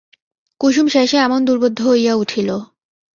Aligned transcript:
কুসুম 0.61 0.87
শেষে 0.87 1.17
এমন 1.17 1.39
দুর্বোধ্য 1.45 1.79
হইয়া 1.87 2.13
উঠিল! 2.15 2.49